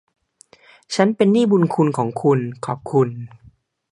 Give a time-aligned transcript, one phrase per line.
[0.95, 3.09] ฉันเป็นหนี้บุณคุณของคุณ ขอบคุณ